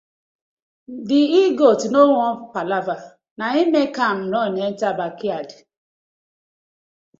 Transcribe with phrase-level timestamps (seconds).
[1.07, 2.95] Di he-goat no wan palava
[3.37, 5.49] na im mek him run enter bakyard.